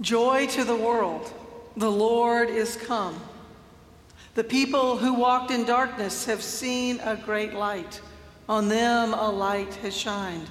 [0.00, 1.32] Joy to the world,
[1.76, 3.18] the Lord is come.
[4.34, 8.02] The people who walked in darkness have seen a great light.
[8.48, 10.48] On them a light has shined.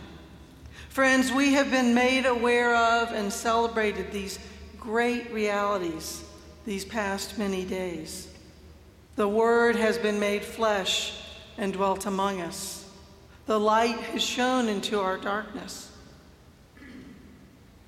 [0.90, 4.40] Friends, we have been made aware of and celebrated these
[4.80, 6.24] great realities
[6.66, 8.28] these past many days.
[9.16, 11.22] The Word has been made flesh
[11.58, 12.90] and dwelt among us.
[13.46, 15.92] The light has shone into our darkness.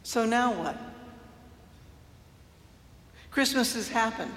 [0.04, 0.87] So now what?
[3.32, 4.34] Christmas has happened.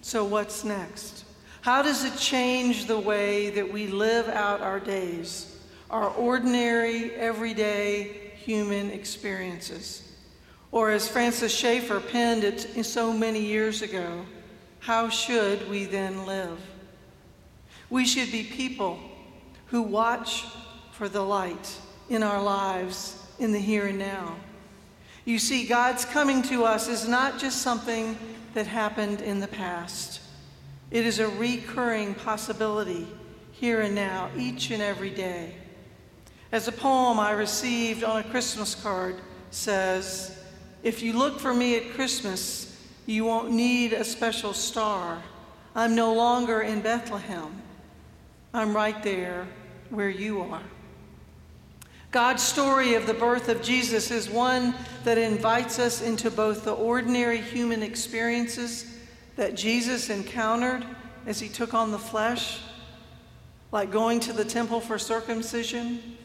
[0.00, 1.24] So what's next?
[1.60, 5.58] How does it change the way that we live out our days,
[5.90, 10.12] our ordinary, everyday human experiences?
[10.70, 14.24] Or as Francis Schaeffer penned it so many years ago,
[14.80, 16.58] how should we then live?
[17.90, 18.98] We should be people
[19.66, 20.44] who watch
[20.92, 21.76] for the light
[22.08, 24.36] in our lives in the here and now.
[25.28, 28.16] You see, God's coming to us is not just something
[28.54, 30.22] that happened in the past,
[30.90, 33.06] it is a recurring possibility
[33.52, 35.52] here and now, each and every day.
[36.50, 39.16] As a poem I received on a Christmas card
[39.50, 40.34] says,
[40.82, 45.22] If you look for me at Christmas, you won't need a special star.
[45.74, 47.60] I'm no longer in Bethlehem.
[48.54, 49.46] I'm right there
[49.90, 50.62] where you are.
[52.10, 56.72] God's story of the birth of Jesus is one that invites us into both the
[56.72, 58.96] ordinary human experiences
[59.36, 60.86] that Jesus encountered
[61.26, 62.60] as he took on the flesh,
[63.72, 66.16] like going to the temple for circumcision,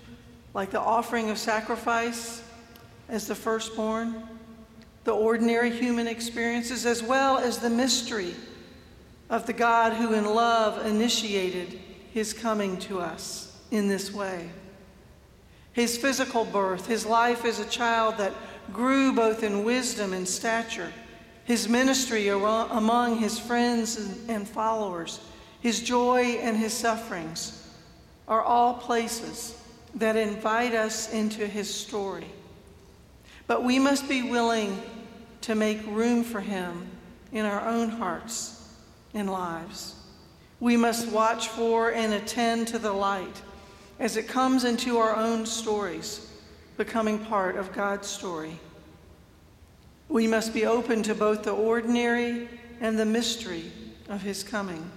[0.53, 2.42] like the offering of sacrifice
[3.09, 4.23] as the firstborn,
[5.03, 8.34] the ordinary human experiences, as well as the mystery
[9.30, 11.78] of the God who in love initiated
[12.14, 14.50] his coming to us in this way
[15.73, 18.33] his physical birth, his life as a child that
[18.71, 20.93] grew both in wisdom and stature,
[21.45, 23.97] his ministry among his friends
[24.29, 25.19] and followers,
[25.59, 27.67] his joy and his sufferings
[28.28, 29.59] are all places
[29.95, 32.25] that invite us into his story.
[33.47, 34.81] But we must be willing
[35.41, 36.88] to make room for him
[37.31, 38.73] in our own hearts
[39.13, 39.95] and lives.
[40.59, 43.41] We must watch for and attend to the light
[44.00, 46.31] as it comes into our own stories,
[46.78, 48.59] becoming part of God's story.
[50.09, 52.48] We must be open to both the ordinary
[52.81, 53.72] and the mystery
[54.09, 54.92] of his coming.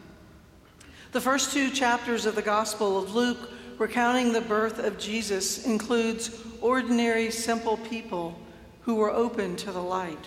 [1.12, 6.30] The first two chapters of the Gospel of Luke recounting the birth of Jesus includes
[6.60, 8.38] ordinary, simple people
[8.82, 10.26] who were open to the light,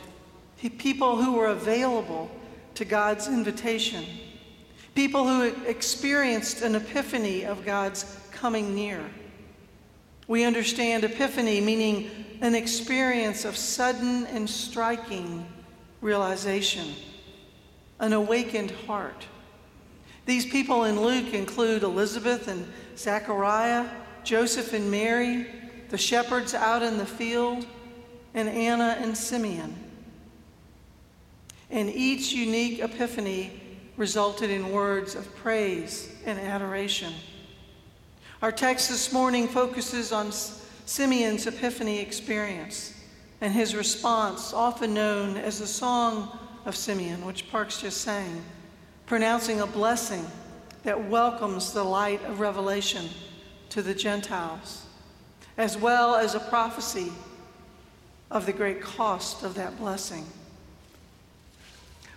[0.78, 2.30] people who were available
[2.75, 4.06] to God's invitation,
[4.96, 9.03] people who experienced an epiphany of God's coming near.
[10.27, 12.09] We understand epiphany meaning
[12.41, 15.45] an experience of sudden and striking
[16.00, 16.88] realization,
[18.00, 19.25] an awakened heart.
[20.25, 23.89] These people in Luke include Elizabeth and Zechariah,
[24.23, 25.47] Joseph and Mary,
[25.89, 27.66] the shepherds out in the field,
[28.33, 29.75] and Anna and Simeon.
[31.69, 33.59] And each unique epiphany
[33.97, 37.13] resulted in words of praise and adoration.
[38.41, 42.94] Our text this morning focuses on Simeon's Epiphany experience
[43.41, 48.41] and his response, often known as the Song of Simeon, which Parks just sang,
[49.07, 50.25] pronouncing a blessing
[50.83, 53.09] that welcomes the light of revelation
[53.72, 54.85] to the Gentiles,
[55.57, 57.11] as well as a prophecy
[58.31, 60.25] of the great cost of that blessing.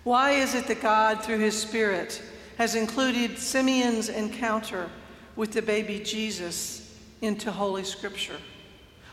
[0.05, 2.23] Why is it that God, through his Spirit,
[2.57, 4.89] has included Simeon's encounter?
[5.35, 8.37] With the baby Jesus into Holy Scripture.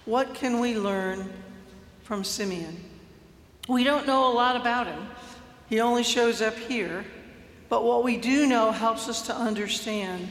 [0.05, 1.31] What can we learn
[2.03, 2.77] from Simeon?
[3.69, 5.07] We don't know a lot about him.
[5.69, 7.05] He only shows up here.
[7.69, 10.29] But what we do know helps us to understand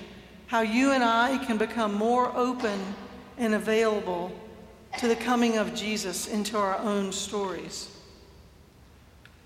[0.48, 2.80] how you and I can become more open
[3.38, 4.32] and available
[4.98, 7.96] to the coming of Jesus into our own stories.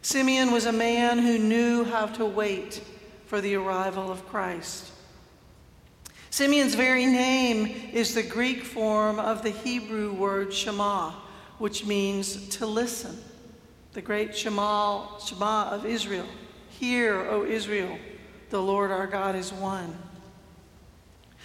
[0.02, 2.82] Simeon was a man who knew how to wait
[3.28, 4.93] for the arrival of Christ.
[6.34, 11.12] Simeon's very name is the Greek form of the Hebrew word Shema,
[11.60, 13.16] which means to listen.
[13.92, 16.26] The great Shema, Shema of Israel.
[16.70, 18.00] Hear, O Israel,
[18.50, 19.96] the Lord our God is one.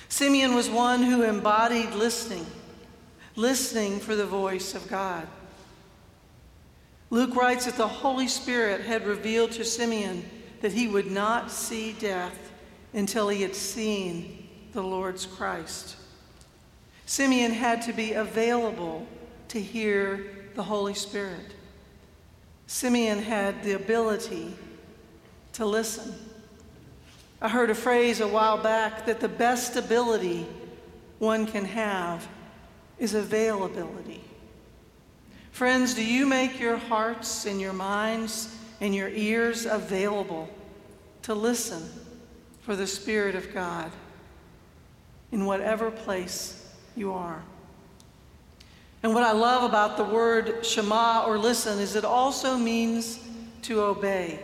[0.09, 2.47] Simeon was one who embodied listening,
[3.37, 5.29] listening for the voice of God.
[7.11, 10.25] Luke writes that the Holy Spirit had revealed to Simeon
[10.63, 12.53] that he would not see death
[12.95, 14.48] until he had seen
[14.79, 15.97] the Lord's Christ.
[17.05, 19.09] Simeon had to be available
[19.49, 21.53] to hear the Holy Spirit.
[22.69, 24.55] Simeon had the ability
[25.55, 26.15] to listen.
[27.43, 30.47] I heard a phrase a while back that the best ability
[31.19, 32.29] one can have
[33.01, 34.23] is availability.
[35.51, 40.49] Friends, do you make your hearts and your minds and your ears available
[41.23, 41.83] to listen
[42.61, 43.91] for the Spirit of God
[45.33, 46.67] in whatever place
[46.97, 47.43] you are?
[49.03, 53.21] And what I love about the word Shema or listen is it also means
[53.63, 54.41] to obey.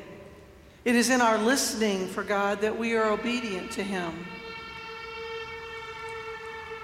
[0.85, 4.27] It is in our listening for God that we are obedient to Him.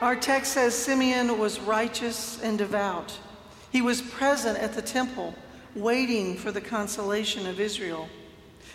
[0.01, 3.19] Our text says Simeon was righteous and devout.
[3.71, 5.35] He was present at the temple,
[5.75, 8.09] waiting for the consolation of Israel.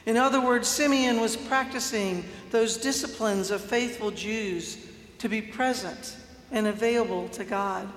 [0.05, 4.84] In other words, Simeon was practicing those disciplines of faithful Jews
[5.19, 6.15] to be present
[6.51, 7.87] and available to God.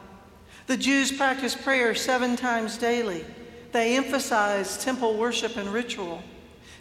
[0.67, 3.25] The Jews practiced prayer seven times daily.
[3.73, 6.23] They emphasized temple worship and ritual.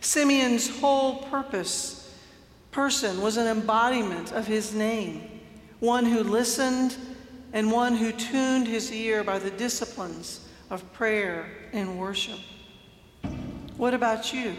[0.01, 2.13] Simeon's whole purpose,
[2.71, 5.41] person, was an embodiment of his name,
[5.79, 6.95] one who listened
[7.53, 12.39] and one who tuned his ear by the disciplines of prayer and worship.
[13.77, 14.55] What about you?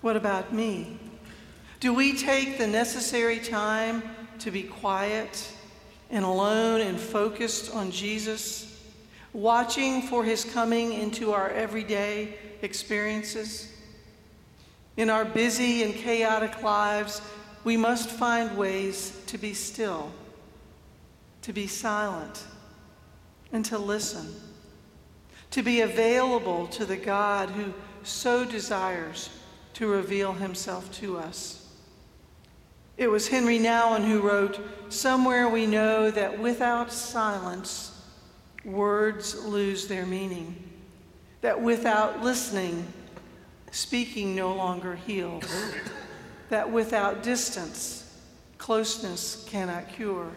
[0.00, 0.98] What about me?
[1.80, 4.02] Do we take the necessary time
[4.42, 5.52] to be quiet
[6.10, 8.80] and alone and focused on Jesus,
[9.32, 13.72] watching for his coming into our everyday experiences.
[14.96, 17.22] In our busy and chaotic lives,
[17.64, 20.12] we must find ways to be still,
[21.42, 22.44] to be silent,
[23.52, 24.34] and to listen,
[25.50, 27.72] to be available to the God who
[28.02, 29.30] so desires
[29.74, 31.61] to reveal himself to us.
[32.96, 34.60] It was Henry Nouwen who wrote,
[34.90, 37.98] Somewhere we know that without silence,
[38.64, 40.62] words lose their meaning.
[41.40, 42.86] That without listening,
[43.70, 45.44] speaking no longer heals.
[46.50, 48.20] that without distance,
[48.58, 50.30] closeness cannot cure.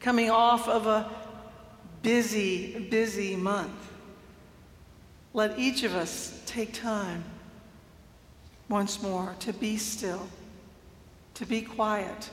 [0.00, 1.10] Coming off of a
[2.02, 3.92] busy, busy month,
[5.34, 7.22] let each of us take time
[8.70, 10.26] once more to be still
[11.40, 12.28] to be quiet,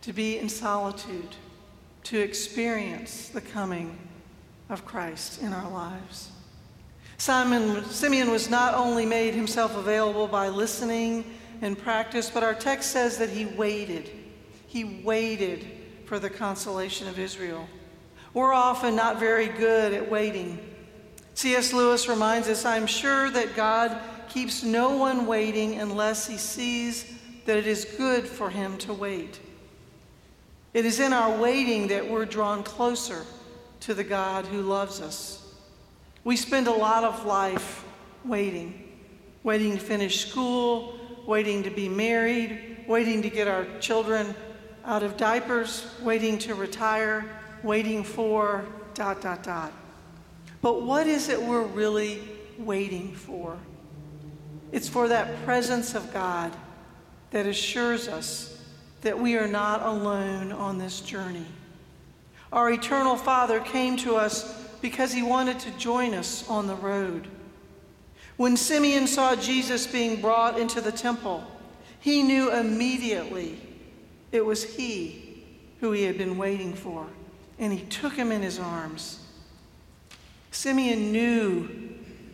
[0.00, 1.36] to be in solitude,
[2.02, 3.98] to experience the coming
[4.70, 6.30] of Christ in our lives.
[7.18, 11.26] Simon, Simeon was not only made himself available by listening
[11.60, 14.10] and practice, but our text says that he waited.
[14.66, 15.66] He waited
[16.06, 17.68] for the consolation of Israel.
[18.32, 20.58] We're often not very good at waiting.
[21.34, 21.74] C.S.
[21.74, 24.00] Lewis reminds us I'm sure that God
[24.30, 29.40] keeps no one waiting unless he sees that it is good for him to wait.
[30.72, 33.24] It is in our waiting that we're drawn closer
[33.80, 35.54] to the God who loves us.
[36.24, 37.84] We spend a lot of life
[38.24, 38.92] waiting,
[39.42, 44.34] waiting to finish school, waiting to be married, waiting to get our children
[44.84, 47.24] out of diapers, waiting to retire,
[47.62, 48.64] waiting for
[48.94, 49.72] dot, dot, dot.
[50.60, 52.22] But what is it we're really
[52.58, 53.58] waiting for?
[54.72, 56.54] It's for that presence of God
[57.34, 58.56] that assures us
[59.00, 61.44] that we are not alone on this journey.
[62.52, 67.26] Our eternal Father came to us because he wanted to join us on the road.
[68.36, 71.42] When Simeon saw Jesus being brought into the temple,
[71.98, 73.58] he knew immediately
[74.30, 75.42] it was he
[75.80, 77.04] who he had been waiting for,
[77.58, 79.18] and he took him in his arms.
[80.52, 81.68] Simeon knew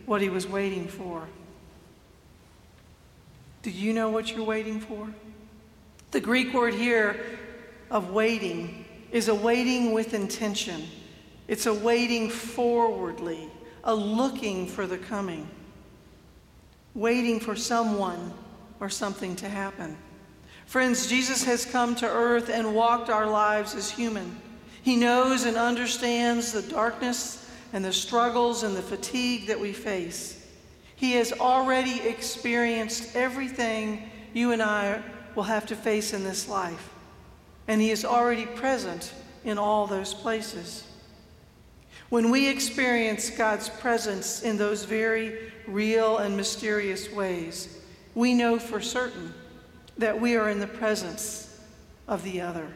[0.05, 1.27] what he was waiting for.
[3.61, 5.07] Do you know what you're waiting for?
[6.11, 7.23] The Greek word here
[7.89, 10.87] of waiting is a waiting with intention.
[11.47, 13.49] It's a waiting forwardly,
[13.83, 15.47] a looking for the coming,
[16.95, 18.33] waiting for someone
[18.79, 19.95] or something to happen.
[20.65, 24.37] Friends, Jesus has come to earth and walked our lives as human.
[24.81, 30.40] He knows and understands the darkness and the struggles and the fatigue that we face.
[31.01, 35.01] He has already experienced everything you and I
[35.33, 36.93] will have to face in this life.
[37.67, 39.11] And He is already present
[39.43, 40.83] in all those places.
[42.09, 47.79] When we experience God's presence in those very real and mysterious ways,
[48.13, 49.33] we know for certain
[49.97, 51.59] that we are in the presence
[52.07, 52.67] of the other,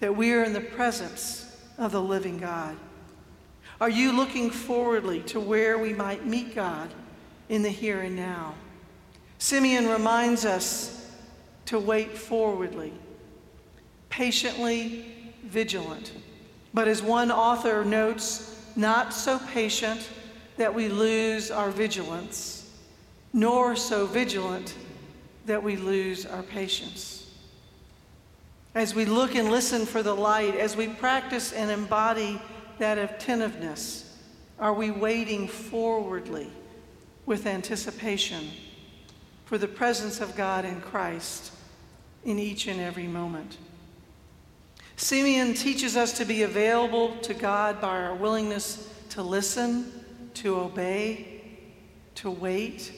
[0.00, 2.76] that we are in the presence of the living God.
[3.80, 6.90] Are you looking forwardly to where we might meet God?
[7.48, 8.54] In the here and now.
[9.38, 11.14] Simeon reminds us
[11.66, 12.92] to wait forwardly,
[14.08, 16.12] patiently vigilant.
[16.72, 20.08] But as one author notes, not so patient
[20.56, 22.70] that we lose our vigilance,
[23.32, 24.74] nor so vigilant
[25.46, 27.30] that we lose our patience.
[28.74, 32.40] As we look and listen for the light, as we practice and embody
[32.78, 34.18] that attentiveness,
[34.58, 36.50] are we waiting forwardly
[37.26, 38.48] with anticipation
[39.44, 41.52] for the presence of God in Christ
[42.24, 43.58] in each and every moment?
[44.96, 49.92] Simeon teaches us to be available to God by our willingness to listen,
[50.34, 51.42] to obey,
[52.14, 52.92] to wait.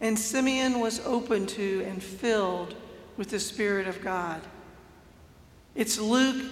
[0.00, 2.74] And Simeon was open to and filled
[3.16, 4.40] with the Spirit of God.
[5.74, 6.50] It's Luke,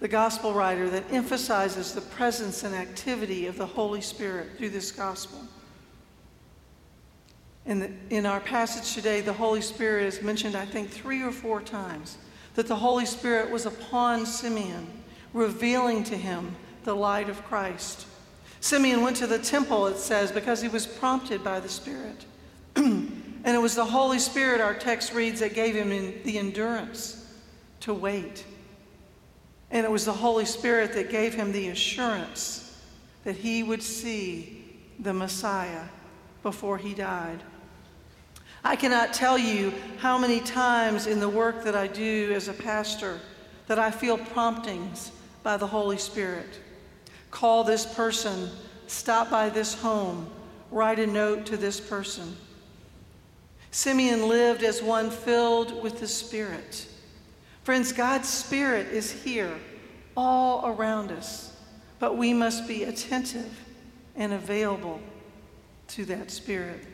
[0.00, 4.90] the gospel writer, that emphasizes the presence and activity of the Holy Spirit through this
[4.90, 5.40] gospel.
[7.70, 11.62] In, in our passage today, the Holy Spirit is mentioned, I think, three or four
[11.62, 12.18] times
[12.56, 14.88] that the Holy Spirit was upon Simeon,
[15.32, 18.08] revealing to him the light of Christ.
[18.58, 22.24] Simeon went to the temple, it says, because he was prompted by the Spirit.
[22.74, 25.90] and it was the Holy Spirit, our text reads, that gave him
[26.24, 27.24] the endurance
[27.78, 28.44] to wait.
[29.70, 32.82] And it was the Holy Spirit that gave him the assurance
[33.22, 34.64] that he would see
[34.98, 35.84] the Messiah
[36.42, 37.44] before he died.
[38.62, 42.52] I cannot tell you how many times in the work that I do as a
[42.52, 43.18] pastor
[43.66, 45.12] that I feel promptings
[45.42, 46.60] by the Holy Spirit.
[47.30, 48.50] Call this person,
[48.86, 50.28] stop by this home,
[50.70, 52.36] write a note to this person.
[53.70, 56.86] Simeon lived as one filled with the Spirit.
[57.62, 59.54] Friends, God's Spirit is here,
[60.16, 61.56] all around us,
[61.98, 63.64] but we must be attentive
[64.16, 65.00] and available
[65.88, 66.84] to that Spirit.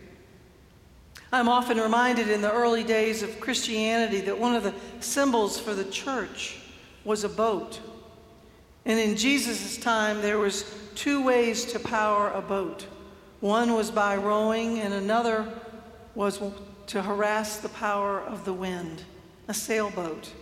[1.33, 5.75] I'm often reminded in the early days of Christianity that one of the symbols for
[5.75, 6.59] the church
[7.05, 7.81] was a boat.
[8.85, 12.87] And in Jesus' time, there was two ways to power a boat.
[13.41, 15.47] One was by rowing, and another
[16.15, 16.41] was
[16.87, 19.03] to harass the power of the wind,
[19.49, 20.33] a sailboat.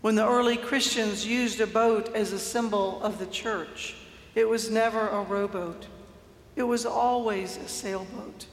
[0.00, 3.94] When the early Christians used a boat as a symbol of the church,
[4.34, 5.86] it was never a rowboat.
[6.56, 8.46] It was always a sailboat.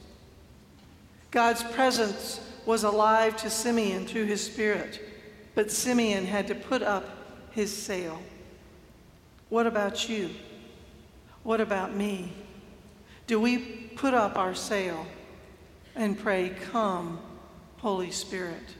[1.30, 5.00] God's presence was alive to Simeon through his spirit,
[5.54, 7.04] but Simeon had to put up
[7.50, 8.20] his sail.
[9.48, 10.30] What about you?
[11.42, 12.32] What about me?
[13.26, 13.58] Do we
[13.96, 15.06] put up our sail
[15.94, 17.18] and pray, Come,
[17.78, 18.74] Holy Spirit?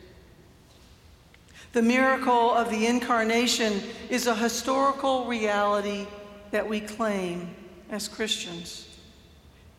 [1.73, 6.07] The miracle of the incarnation is a historical reality
[6.51, 7.55] that we claim
[7.91, 8.88] as Christians.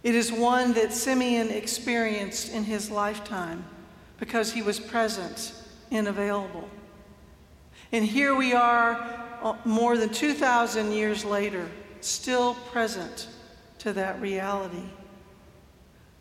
[0.01, 3.65] It is one that Simeon experienced in his lifetime
[4.17, 5.53] because he was present
[5.91, 6.69] and available.
[7.91, 8.93] And here we are,
[9.41, 11.67] uh, more than 2,000 years later,
[12.01, 13.27] still present
[13.79, 14.83] to that reality.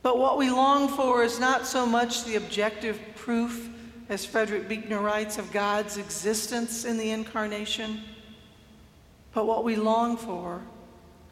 [0.02, 3.68] But what we long for is not so much the objective proof,
[4.08, 8.00] as Frederick Buechner writes, of God's existence in the incarnation,
[9.34, 10.62] but what we long for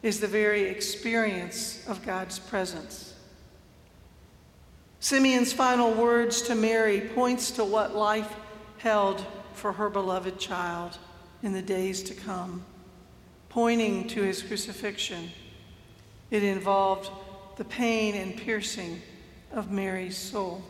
[0.03, 3.13] is the very experience of God's presence.
[4.99, 8.35] Simeon's final words to Mary points to what life
[8.77, 10.97] held for her beloved child
[11.43, 12.63] in the days to come,
[13.49, 15.29] pointing to his crucifixion.
[16.31, 17.09] It involved
[17.57, 19.01] the pain and piercing
[19.51, 20.61] of Mary's soul.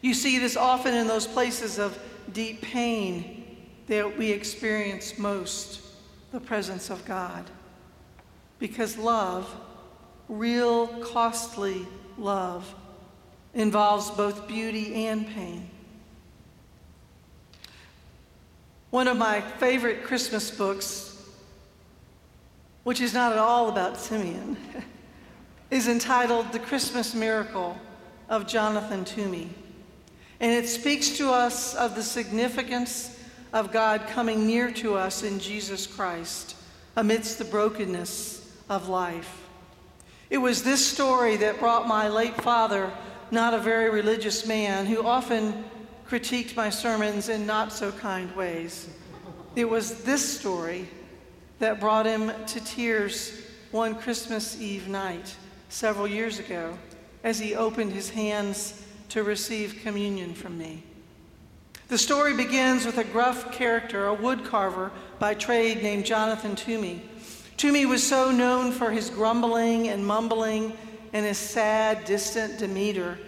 [0.00, 1.98] You see this often in those places of
[2.32, 5.80] deep pain that we experience most
[6.32, 7.44] the presence of God.
[8.64, 9.54] Because love,
[10.26, 12.74] real costly love,
[13.52, 15.68] involves both beauty and pain.
[18.88, 21.22] One of my favorite Christmas books,
[22.84, 24.56] which is not at all about Simeon,
[25.70, 27.76] is entitled The Christmas Miracle
[28.30, 29.50] of Jonathan Toomey.
[30.40, 33.20] And it speaks to us of the significance
[33.52, 36.56] of God coming near to us in Jesus Christ
[36.96, 39.42] amidst the brokenness of life.
[40.30, 42.90] It was this story that brought my late father,
[43.30, 45.64] not a very religious man, who often
[46.08, 48.88] critiqued my sermons in not so kind ways.
[49.56, 50.88] It was this story
[51.58, 53.40] that brought him to tears
[53.70, 55.34] one Christmas Eve night
[55.68, 56.78] several years ago
[57.22, 60.82] as he opened his hands to receive communion from me.
[61.88, 67.02] The story begins with a gruff character, a woodcarver by trade named Jonathan Toomey,
[67.56, 70.76] Toomey was so known for his grumbling and mumbling
[71.12, 73.18] and his sad, distant demeanor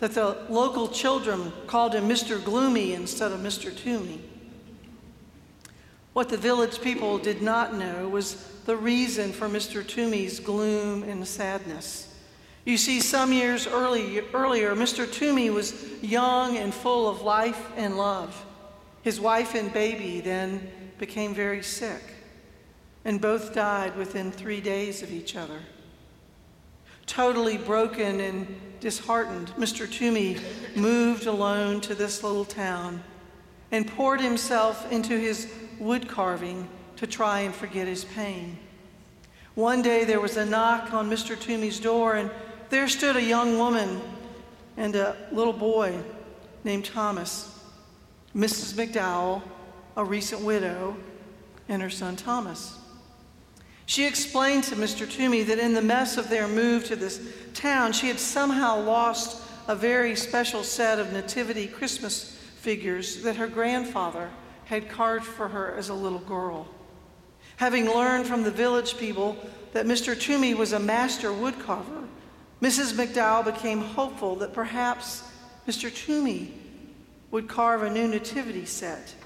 [0.00, 2.42] that the local children called him Mr.
[2.42, 3.74] Gloomy instead of Mr.
[3.76, 4.20] Toomey.
[6.12, 8.34] What the village people did not know was
[8.64, 9.86] the reason for Mr.
[9.86, 12.12] Toomey's gloom and sadness.
[12.64, 15.10] You see, some years early, earlier, Mr.
[15.10, 18.44] Toomey was young and full of life and love.
[19.02, 22.02] His wife and baby then became very sick,
[23.04, 25.60] and both died within three days of each other.
[27.06, 28.46] Totally broken and
[28.80, 29.90] disheartened, Mr.
[29.90, 30.36] Toomey
[30.76, 33.02] moved alone to this little town
[33.72, 38.58] and poured himself into his wood carving to try and forget his pain.
[39.54, 41.38] One day there was a knock on Mr.
[41.38, 42.30] Toomey's door, and
[42.68, 44.00] there stood a young woman
[44.76, 45.98] and a little boy
[46.62, 47.58] named Thomas,
[48.34, 48.74] Mrs.
[48.74, 49.42] McDowell,
[49.96, 50.96] a recent widow,
[51.68, 52.79] and her son Thomas.
[53.90, 55.10] She explained to Mr.
[55.10, 57.20] Toomey that in the mess of their move to this
[57.54, 63.48] town, she had somehow lost a very special set of nativity Christmas figures that her
[63.48, 64.30] grandfather
[64.66, 66.68] had carved for her as a little girl.
[67.56, 69.36] Having learned from the village people
[69.72, 70.16] that Mr.
[70.16, 72.06] Toomey was a master woodcarver,
[72.62, 72.92] Mrs.
[72.92, 75.24] McDowell became hopeful that perhaps
[75.66, 75.92] Mr.
[75.92, 76.54] Toomey
[77.32, 79.16] would carve a new nativity set,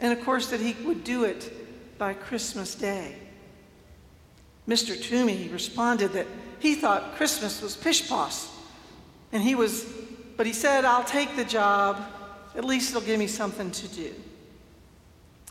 [0.00, 3.27] and of course, that he would do it by Christmas Day.
[4.68, 5.00] Mr.
[5.00, 6.26] Toomey responded that
[6.58, 8.44] he thought Christmas was pish-posh,
[9.32, 9.86] and he was,
[10.36, 12.02] but he said, I'll take the job,
[12.54, 14.14] at least it'll give me something to do.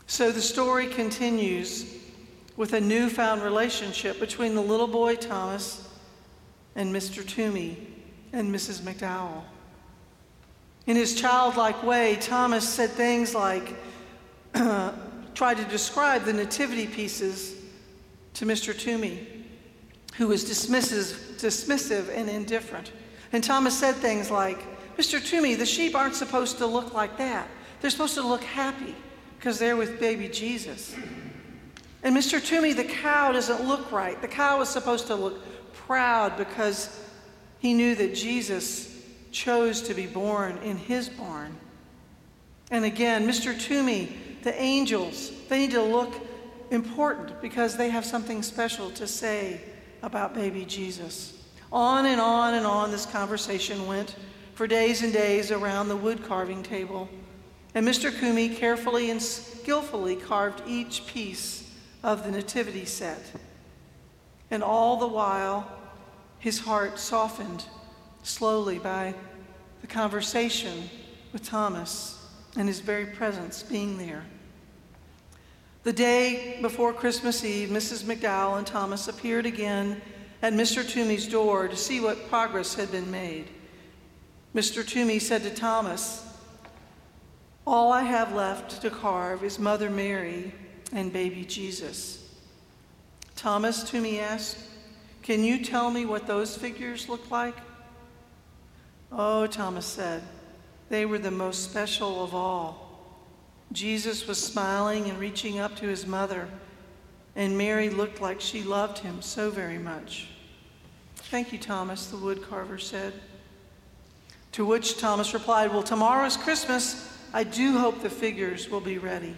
[0.06, 1.96] So the story continues
[2.56, 5.88] with a newfound relationship between the little boy Thomas
[6.76, 7.26] and Mr.
[7.26, 7.76] Toomey
[8.32, 8.80] and Mrs.
[8.80, 9.42] McDowell.
[10.86, 13.74] In his childlike way, Thomas said things like,
[14.54, 17.57] tried to describe the nativity pieces
[18.34, 18.78] to Mr.
[18.78, 19.26] Toomey,
[20.16, 22.92] who was dismissive, and indifferent.
[23.32, 24.58] And Thomas said things like,
[24.96, 25.24] Mr.
[25.24, 27.48] Toomey, the sheep aren't supposed to look like that.
[27.80, 28.94] They're supposed to look happy
[29.38, 30.94] because they're with baby Jesus.
[32.02, 32.44] And Mr.
[32.44, 34.20] Toomey, the cow doesn't look right.
[34.20, 35.40] The cow is supposed to look
[35.72, 37.00] proud because
[37.58, 41.56] he knew that Jesus chose to be born in his barn.
[42.70, 43.58] And again, Mr.
[43.58, 44.12] Toomey,
[44.42, 46.14] the angels, they need to look
[46.70, 49.60] important because they have something special to say
[50.02, 51.42] about baby Jesus.
[51.72, 54.16] On and on and on this conversation went
[54.54, 57.08] for days and days around the wood carving table.
[57.74, 58.16] And Mr.
[58.16, 61.70] Toomey carefully and skillfully carved each piece
[62.02, 63.20] of the nativity set.
[64.50, 65.70] And all the while,
[66.38, 67.64] his heart softened
[68.22, 69.14] slowly by
[69.80, 70.88] the conversation
[71.32, 72.26] with Thomas
[72.56, 74.24] and his very presence being there.
[75.84, 78.04] The day before Christmas Eve, Mrs.
[78.04, 80.00] McDowell and Thomas appeared again
[80.42, 80.88] at Mr.
[80.88, 83.46] Toomey's door to see what progress had been made.
[84.54, 84.86] Mr.
[84.86, 86.24] Toomey said to Thomas,
[87.66, 90.52] All I have left to carve is Mother Mary
[90.92, 92.28] and baby Jesus.
[93.36, 94.58] Thomas, Toomey asked,
[95.28, 97.54] can you tell me what those figures look like?
[99.12, 100.22] Oh, Thomas said,
[100.88, 102.87] they were the most special of all.
[103.72, 106.48] Jesus was smiling and reaching up to his mother,
[107.36, 110.28] and Mary looked like she loved him so very much.
[111.16, 113.12] Thank you, Thomas, the woodcarver said.
[114.52, 117.14] To which Thomas replied, Well, tomorrow's Christmas.
[117.32, 119.36] I do hope the figures will be ready.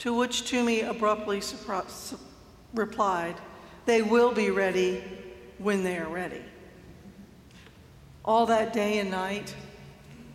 [0.00, 1.42] To which Toomey abruptly
[2.74, 3.36] replied,
[3.86, 5.02] they will be ready
[5.58, 6.42] when they are ready.
[8.24, 9.54] All that day and night,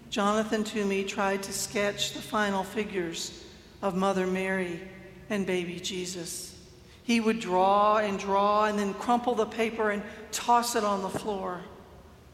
[0.09, 3.43] Jonathan Toomey tried to sketch the final figures
[3.81, 4.81] of Mother Mary
[5.29, 6.55] and baby Jesus.
[7.03, 11.09] He would draw and draw and then crumple the paper and toss it on the
[11.09, 11.61] floor.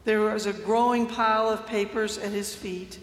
[0.04, 2.98] There was a growing pile of papers at his feet.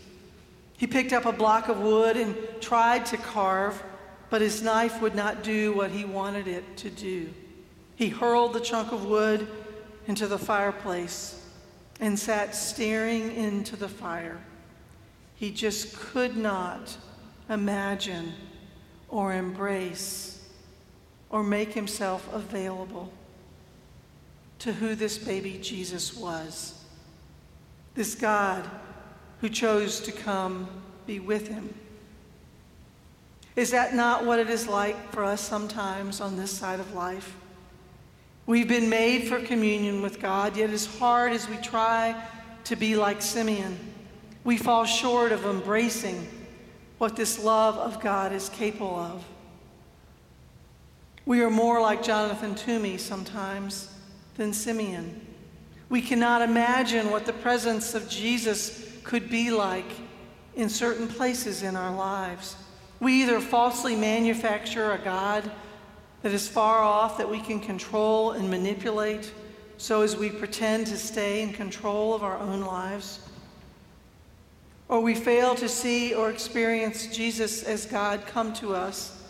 [0.78, 3.82] He picked up a block of wood and tried to carve,
[4.30, 7.30] but his knife would not do what he wanted it to do.
[7.96, 9.48] He hurled the chunk of wood
[10.08, 11.46] into the fireplace
[12.00, 14.40] and sat staring into the fire.
[15.40, 16.98] He just could not
[17.50, 18.34] imagine
[19.08, 20.46] or embrace
[21.30, 23.10] or make himself available
[24.60, 26.84] to who this baby Jesus was.
[27.96, 28.70] This God
[29.40, 30.68] who chose to come
[31.08, 31.74] be with him.
[33.56, 37.34] Is that not what it is like for us sometimes on this side of life?
[38.46, 42.22] We've been made for communion with God, yet as hard as we try
[42.66, 43.78] to be like Simeon,
[44.50, 46.28] we fall short of embracing
[46.98, 49.24] what this love of God is capable of.
[51.28, 53.94] We are more like Jonathan Toomey sometimes
[54.38, 55.22] than Simeon.
[55.90, 59.92] We cannot imagine what the presence of Jesus could be like
[60.56, 62.56] in certain places in our lives.
[63.00, 65.52] We either falsely manufacture a God
[66.24, 69.32] that is far off that we can control and manipulate
[69.78, 73.20] so as we pretend to stay in control of our own lives,
[74.90, 79.24] or we fail to see or experience Jesus as God come to us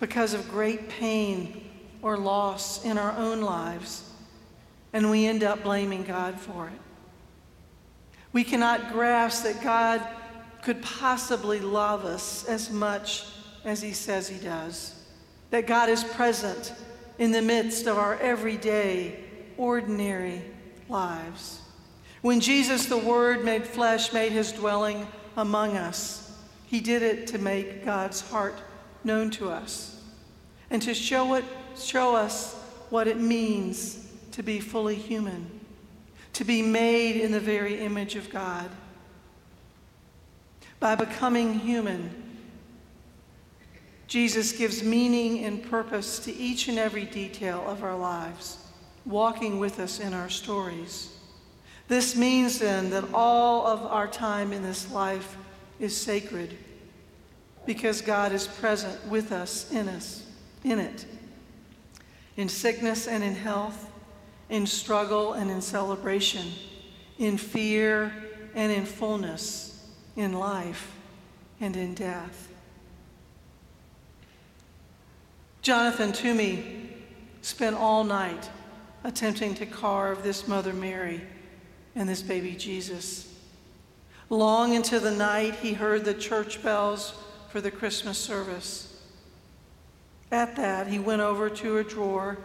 [0.00, 1.68] because of great pain
[2.02, 4.08] or loss in our own lives,
[4.92, 6.80] and we end up blaming God for it.
[8.32, 10.06] We cannot grasp that God
[10.62, 13.24] could possibly love us as much
[13.64, 14.94] as he says he does,
[15.50, 16.74] that God is present
[17.18, 19.24] in the midst of our everyday,
[19.56, 20.42] ordinary
[20.88, 21.62] lives.
[22.22, 27.38] When Jesus, the Word made flesh, made his dwelling among us, he did it to
[27.38, 28.58] make God's heart
[29.04, 30.02] known to us
[30.70, 31.44] and to show, it,
[31.76, 32.54] show us
[32.90, 35.60] what it means to be fully human,
[36.32, 38.68] to be made in the very image of God.
[40.80, 42.10] By becoming human,
[44.06, 48.58] Jesus gives meaning and purpose to each and every detail of our lives,
[49.04, 51.17] walking with us in our stories.
[51.88, 55.36] This means then that all of our time in this life
[55.80, 56.56] is sacred
[57.64, 60.24] because God is present with us in us
[60.64, 61.06] in it.
[62.36, 63.90] In sickness and in health,
[64.48, 66.46] in struggle and in celebration,
[67.18, 68.12] in fear
[68.54, 70.92] and in fullness, in life
[71.60, 72.48] and in death.
[75.62, 76.90] Jonathan Toomey
[77.42, 78.48] spent all night
[79.04, 81.20] attempting to carve this Mother Mary
[81.98, 83.34] and this baby Jesus.
[84.30, 87.12] Long into the night, he heard the church bells
[87.50, 89.02] for the Christmas service.
[90.30, 92.38] At that, he went over to a drawer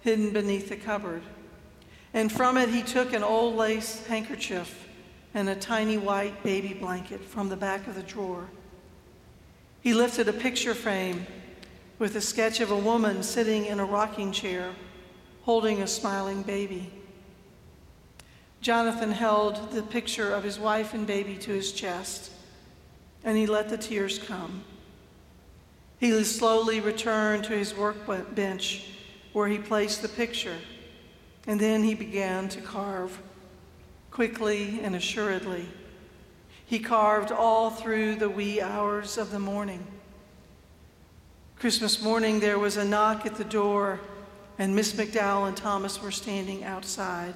[0.00, 1.22] hidden beneath the cupboard,
[2.14, 4.88] and from it he took an old lace handkerchief
[5.34, 8.48] and a tiny white baby blanket from the back of the drawer.
[9.82, 11.26] He lifted a picture frame
[11.98, 14.70] with a sketch of a woman sitting in a rocking chair
[15.42, 16.90] holding a smiling baby.
[18.64, 22.30] Jonathan held the picture of his wife and baby to his chest,
[23.22, 24.64] and he let the tears come.
[26.00, 28.88] He slowly returned to his workbench
[29.34, 30.56] where he placed the picture,
[31.46, 33.20] and then he began to carve
[34.10, 35.68] quickly and assuredly.
[36.64, 39.86] He carved all through the wee hours of the morning.
[41.58, 44.00] Christmas morning, there was a knock at the door,
[44.58, 47.34] and Miss McDowell and Thomas were standing outside.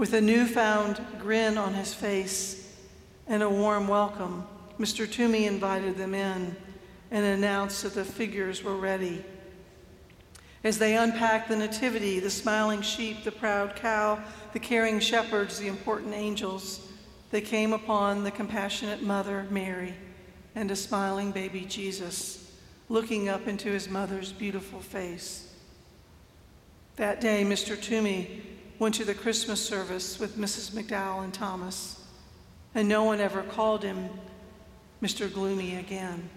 [0.00, 2.74] With a newfound grin on his face
[3.26, 4.46] and a warm welcome,
[4.78, 5.06] Mr.
[5.06, 6.56] Toomey invited them in
[7.10, 9.22] and announced that the figures were ready.
[10.64, 14.18] As they unpacked the Nativity, the smiling sheep, the proud cow,
[14.54, 16.88] the caring shepherds, the important angels,
[17.30, 19.92] they came upon the compassionate mother, Mary,
[20.54, 22.56] and a smiling baby Jesus,
[22.88, 25.52] looking up into his mother's beautiful face.
[26.96, 27.78] That day, Mr.
[27.78, 28.49] Toomey
[28.80, 30.70] went to the Christmas service with Mrs.
[30.70, 32.02] McDowell and Thomas,
[32.74, 34.08] and no one ever called him
[35.02, 35.30] Mr.
[35.30, 36.30] Gloomy again.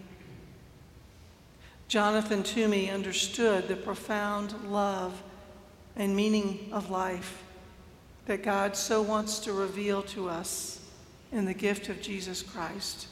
[1.87, 5.23] Jonathan Toomey understood the profound love
[5.95, 7.43] and meaning of life
[8.25, 10.81] that God so wants to reveal to us
[11.31, 13.07] in the gift of Jesus Christ,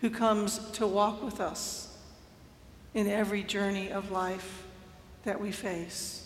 [0.00, 1.98] who comes to walk with us
[2.94, 4.64] in every journey of life
[5.24, 6.23] that we face.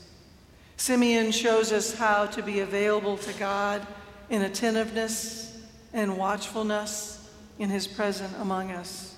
[0.79, 3.85] Simeon shows us how to be available to God
[4.31, 5.59] in attentiveness
[5.93, 9.17] and watchfulness in his presence among us.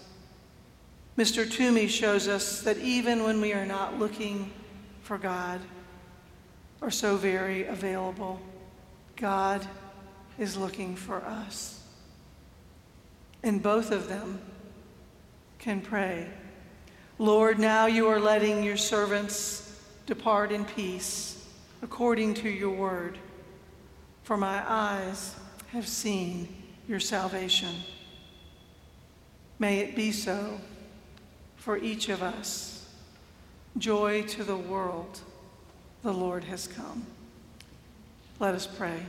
[1.18, 1.48] Mr.
[1.48, 4.50] Toomey shows us that even when we are not looking
[5.02, 5.60] for God
[6.80, 8.40] or so very available,
[9.16, 9.64] God
[10.38, 11.84] is looking for us.
[13.42, 14.40] And both of them
[15.58, 16.26] can pray,
[17.18, 21.36] Lord, now you are letting your servants depart in peace
[21.82, 23.18] according to your word.
[24.22, 25.34] For my eyes
[25.72, 26.48] have seen
[26.88, 27.74] your salvation.
[29.58, 30.60] May it be so
[31.56, 32.88] for each of us.
[33.78, 35.20] Joy to the world,
[36.02, 37.06] the Lord has come.
[38.38, 39.02] Let us pray.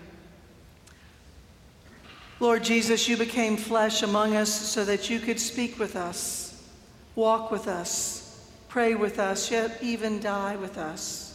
[2.40, 6.62] Lord Jesus, you became flesh among us so that you could speak with us,
[7.16, 11.31] walk with us, pray with us, yet even die with us.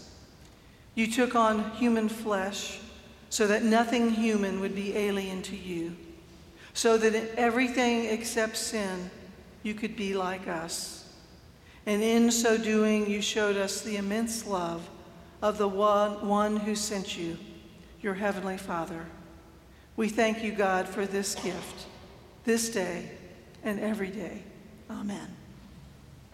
[0.97, 2.81] You took on human flesh
[3.29, 5.95] so that nothing human would be alien to you,
[6.75, 9.11] so that in everything except sin,
[9.63, 11.13] you could be like us.
[11.85, 14.89] And in so doing, you showed us the immense love
[15.43, 17.37] of the one, one who sent you,
[18.01, 19.07] your Heavenly Father.
[19.97, 21.87] We thank you, God, for this gift,
[22.45, 23.11] this day
[23.63, 24.43] and every day.
[24.91, 25.29] Amen.